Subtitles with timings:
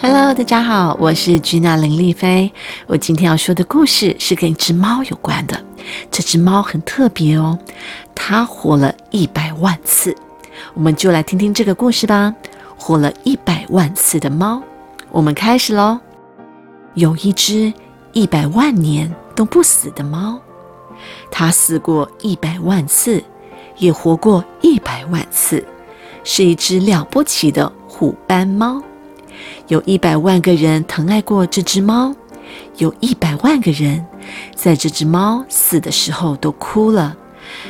[0.00, 2.52] Hello，大家好，我是居娜林丽菲。
[2.86, 5.60] 我今天要说的故事是跟一只猫有关的。
[6.08, 7.58] 这只猫很特别哦，
[8.14, 10.14] 它活了一百万次。
[10.74, 12.32] 我们就来听听这个故事吧。
[12.76, 14.62] 活了一百万次的猫，
[15.10, 15.98] 我们开始喽。
[16.94, 17.72] 有一只
[18.12, 20.38] 一百万年都不死的猫，
[21.28, 23.20] 它死过一百万次，
[23.78, 25.66] 也活过一百万次，
[26.22, 28.80] 是一只了不起的虎斑猫。
[29.68, 32.14] 有一百万个人疼爱过这只猫，
[32.76, 34.04] 有一百万个人
[34.54, 37.16] 在这只猫死的时候都哭了，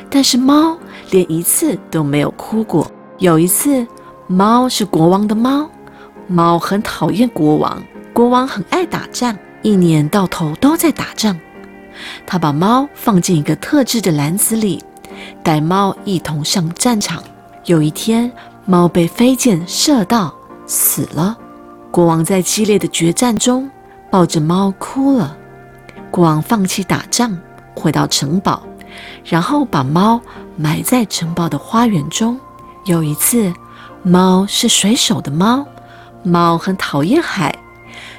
[0.09, 0.77] 但是猫
[1.11, 2.91] 连一次都没有哭过。
[3.19, 3.87] 有一次，
[4.27, 5.69] 猫是国王的猫，
[6.29, 7.83] 猫很讨厌国王，
[8.13, 11.39] 国王很爱打仗，一年到头都在打仗。
[12.25, 14.81] 他把猫放进一个特制的篮子里，
[15.43, 17.23] 带猫一同上战场。
[17.65, 18.31] 有一天，
[18.65, 20.33] 猫被飞箭射到，
[20.65, 21.37] 死了。
[21.99, 23.69] 国王在激烈的决战中
[24.09, 25.37] 抱着猫哭了。
[26.13, 27.37] 国王放弃打仗，
[27.75, 28.63] 回到城堡，
[29.25, 30.21] 然后把猫
[30.55, 32.39] 埋在城堡的花园中。
[32.85, 33.53] 有一次，
[34.05, 35.67] 猫是水手的猫，
[36.23, 37.53] 猫很讨厌海。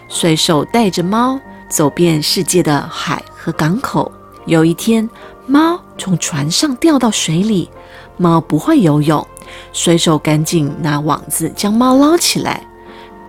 [0.10, 4.12] 水手带着猫走遍世界的海和港口。
[4.46, 5.10] 有一天，
[5.48, 7.70] 猫从船上掉到水里，
[8.18, 9.26] 猫不会游泳，
[9.72, 12.62] 水手赶紧拿网子将猫捞起来。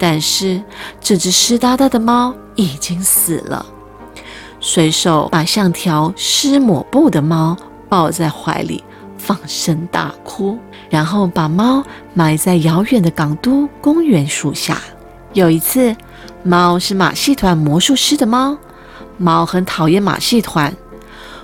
[0.03, 0.63] 但是
[0.99, 3.67] 这只湿哒哒的猫已经死了。
[4.59, 7.55] 水手把像条湿抹布的猫
[7.87, 8.83] 抱在怀里，
[9.19, 11.85] 放声大哭，然后把猫
[12.15, 14.79] 埋在遥远的港都公园树下。
[15.35, 15.95] 有一次，
[16.43, 18.57] 猫是马戏团魔术师的猫，
[19.19, 20.75] 猫很讨厌马戏团。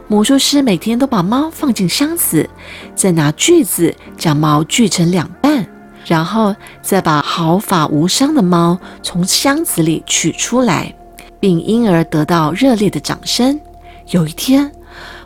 [0.09, 2.48] 魔术师每天都把猫放进箱子，
[2.95, 5.67] 再拿锯子将猫锯成两半。
[6.07, 10.95] 然后再把毫发无伤的猫从箱子里取出来，
[11.41, 13.61] 并因而得到热烈的掌声。
[14.11, 14.70] 有一天，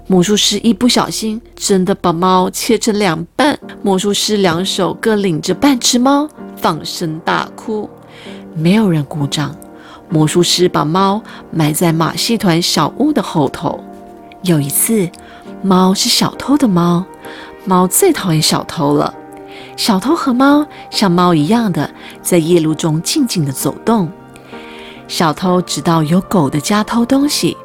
[0.07, 3.59] 魔术师一不小心，真的把猫切成两半。
[3.83, 7.89] 魔术师两手各领着半只猫，放声大哭。
[8.55, 9.55] 没有人鼓掌。
[10.09, 11.23] 魔术师把猫
[11.53, 13.79] 埋在马戏团小屋的后头。
[14.43, 15.09] 有一次，
[15.63, 17.05] 猫是小偷的猫，
[17.65, 19.15] 猫最讨厌小偷了。
[19.81, 24.13] 小偷和猫像猫一样的在夜路中静静的走动。
[25.09, 27.57] 小偷直到有狗的家偷东西，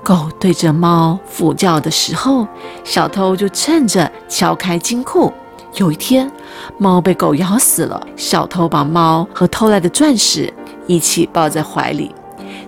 [0.00, 2.46] 狗对着猫俯叫的时候，
[2.84, 5.32] 小偷就趁着敲开金库。
[5.74, 6.30] 有一天，
[6.78, 10.54] 猫被狗咬死了，小偷把猫和偷来的钻石
[10.86, 12.14] 一起抱在怀里，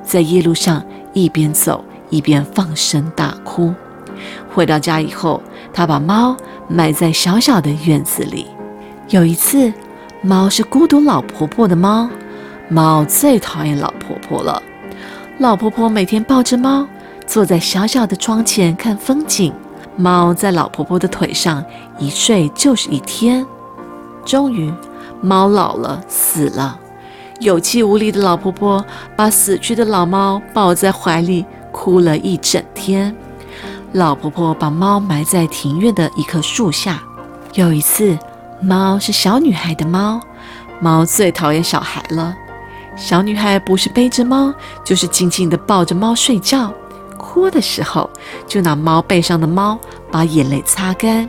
[0.03, 3.73] 在夜路上一边走一边放声大哭。
[4.53, 5.41] 回到家以后，
[5.73, 6.37] 他把猫
[6.67, 8.49] 埋在小小的院子里。
[9.09, 9.73] 有一次，
[10.21, 12.09] 猫是孤独老婆婆的猫，
[12.69, 14.61] 猫最讨厌老婆婆了。
[15.39, 16.85] 老婆婆每天抱着猫，
[17.25, 19.53] 坐在小小的窗前看风景。
[19.95, 21.65] 猫在老婆婆的腿上
[21.99, 23.47] 一睡就是一天。
[24.25, 24.75] 终于，
[25.21, 26.77] 猫老了，死了。
[27.39, 28.85] 有气无力的老婆婆
[29.15, 33.15] 把死去的老猫抱在怀里，哭了一整天。
[33.93, 37.01] 老婆婆把猫埋在庭院的一棵树下。
[37.55, 38.19] 有一次。
[38.61, 40.21] 猫是小女孩的猫，
[40.81, 42.35] 猫最讨厌小孩了。
[42.97, 44.53] 小女孩不是背着猫，
[44.83, 46.73] 就是静静地抱着猫睡觉。
[47.19, 48.09] 哭的时候，
[48.47, 49.79] 就拿猫背上的猫
[50.11, 51.29] 把眼泪擦干。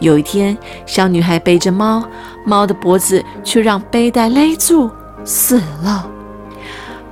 [0.00, 2.04] 有一天，小女孩背着猫，
[2.44, 4.90] 猫的脖子却让背带勒住，
[5.24, 6.06] 死了。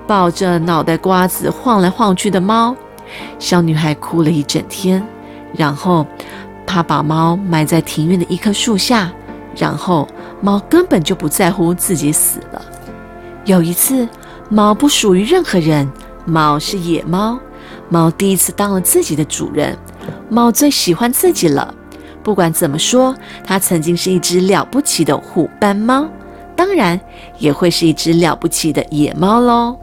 [0.06, 2.76] 抱着脑袋瓜子晃来晃去的猫，
[3.38, 5.02] 小女孩哭了一整天。
[5.54, 6.06] 然后，
[6.66, 9.10] 她把猫埋在庭院的一棵树下。
[9.56, 10.06] 然后，
[10.40, 12.62] 猫根本就不在乎自己死了。
[13.44, 14.06] 有一次，
[14.48, 15.90] 猫不属于任何人，
[16.24, 17.38] 猫是野猫。
[17.88, 19.76] 猫第一次当了自己的主人，
[20.28, 21.74] 猫最喜欢自己了。
[22.22, 26.08] 不管怎么说，它曾经是一只了不起的虎斑猫，
[26.56, 27.00] 当然
[27.38, 29.76] 也会是一只了不起的野猫喽。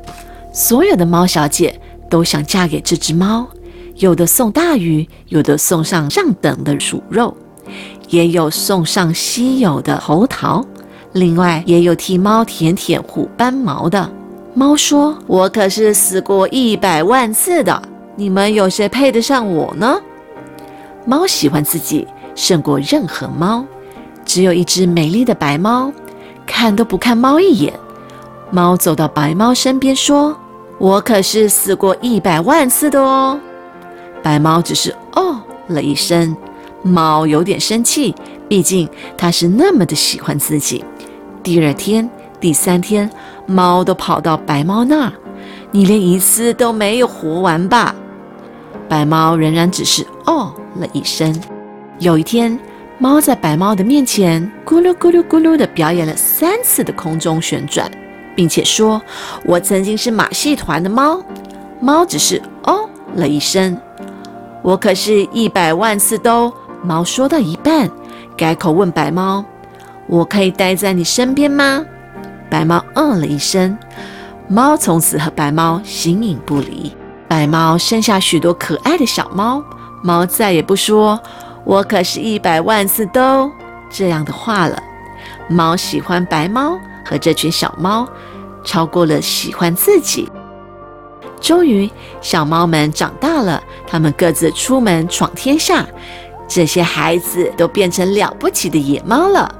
[0.52, 1.80] 所有的猫小姐
[2.10, 3.48] 都想嫁给这只猫，
[3.96, 7.36] 有的送大鱼，有的送上上等的鼠肉。
[8.10, 10.66] 也有送上稀有的猴桃，
[11.14, 14.10] 另外也有替猫舔舔虎斑毛的。
[14.54, 17.82] 猫说：“我可是死过一百万次的，
[18.16, 20.00] 你们有谁配得上我呢？”
[21.06, 23.66] 猫喜欢自己胜过任何猫。
[24.26, 25.92] 只有一只美丽的白猫，
[26.46, 27.74] 看都不看猫一眼。
[28.52, 30.38] 猫走到白猫身边说
[30.78, 33.40] ：“我可是死过一百万次的哦。”
[34.22, 36.36] 白猫只是哦了一声。
[36.84, 38.14] 猫有点生气，
[38.48, 38.88] 毕竟
[39.18, 40.84] 它是那么的喜欢自己。
[41.42, 42.08] 第二天、
[42.40, 43.10] 第三天，
[43.46, 45.14] 猫都跑到白猫那儿，
[45.72, 47.96] 你连一次都没有活完吧？
[48.88, 51.34] 白猫仍然只是哦了一声。
[52.00, 52.60] 有一天，
[53.00, 57.90] 猫在白猫的面前咕噜咕噜咕噜地表演了三次的空中旋转，
[58.36, 59.02] 并且说
[59.46, 61.24] ：“我曾经是马戏团的猫。”
[61.80, 63.78] 猫只是哦了一声。
[64.62, 66.54] 我可是一百万次都……
[66.84, 67.90] 猫说到一半，
[68.38, 69.44] 改口问白猫
[70.08, 71.84] ：“我可以待在你身边吗？”
[72.52, 73.78] 白猫嗯了一声。
[74.50, 76.92] 猫从此和白猫形影不离。
[77.28, 79.64] 白猫生下许多可爱的小猫，
[80.04, 81.20] 猫再也不说。
[81.64, 83.50] 我可是一百万次都
[83.90, 84.78] 这样的话了。
[85.48, 88.06] 猫喜欢白猫和这群小猫，
[88.66, 90.30] 超过了喜欢自己。
[91.40, 91.90] 终于，
[92.22, 95.86] 小猫们长大了，它们各自出门闯天下。
[96.48, 99.54] 这些孩子都变成了不起的野猫了。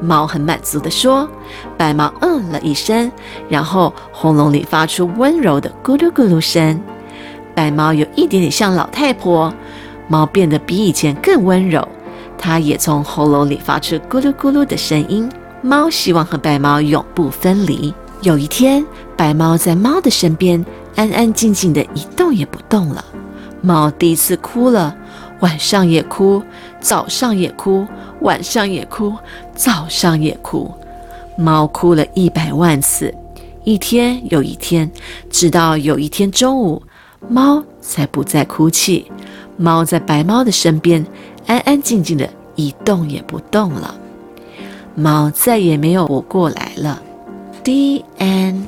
[0.00, 1.28] 猫很满足地说
[1.76, 3.10] ：“白猫嗯了一声，
[3.48, 6.80] 然后喉咙里发出温柔的咕噜咕噜声。
[7.54, 9.52] 白猫有一点点像老太婆。”
[10.08, 11.86] 猫变得比以前更温柔，
[12.36, 15.30] 它也从喉咙里发出咕噜咕噜的声音。
[15.62, 17.94] 猫希望和白猫永不分离。
[18.22, 18.84] 有一天，
[19.16, 20.64] 白猫在猫的身边
[20.96, 23.04] 安安静静的一动也不动了。
[23.60, 24.96] 猫第一次哭了，
[25.40, 26.42] 晚上也哭，
[26.80, 27.86] 早上也哭，
[28.20, 29.14] 晚上也哭，
[29.54, 30.70] 早上也哭。
[31.36, 33.14] 猫哭了一百万次，
[33.64, 34.90] 一天又一天，
[35.30, 36.82] 直到有一天中午，
[37.28, 39.10] 猫才不再哭泣。
[39.56, 41.04] 猫在白猫的身边，
[41.46, 43.94] 安安静静的一动也不动了。
[44.94, 47.00] 猫再也没有活过来了。
[47.64, 48.64] The end。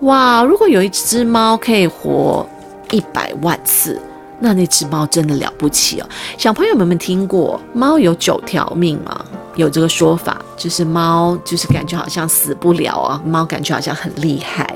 [0.00, 2.48] 哇，如果有一只猫可以活
[2.90, 4.00] 一百万次，
[4.40, 6.08] 那那只猫真的了不起哦。
[6.36, 9.24] 小朋友们们听过猫有九条命吗？
[9.54, 14.74] 有这个说法，就是猫就是感觉好像死不了啊，猫感觉好像很厉害。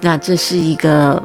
[0.00, 1.22] 那这是一个。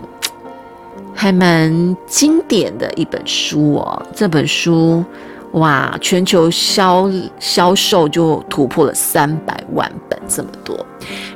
[1.16, 5.06] 还蛮经典的一本书哦，这本书
[5.52, 7.08] 哇，全球销
[7.40, 10.76] 销售就突破了三百万本这么多。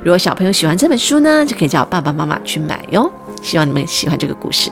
[0.02, 3.10] 如果小朋友喜欢这本书呢，就可以叫爸爸妈妈去买哟。
[3.40, 4.68] 希望你们喜欢这个故事。